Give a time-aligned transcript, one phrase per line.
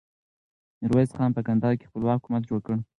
[0.81, 2.75] ميرويس خان په کندهار کې خپلواک حکومت جوړ کړ.